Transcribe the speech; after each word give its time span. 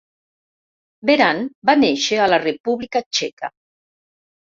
Beran 1.09 1.41
va 1.69 1.75
néixer 1.81 2.19
a 2.23 2.29
la 2.31 2.39
República 2.45 3.03
Txeca. 3.11 3.51